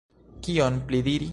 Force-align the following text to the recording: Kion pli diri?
Kion 0.47 0.81
pli 0.89 1.03
diri? 1.09 1.29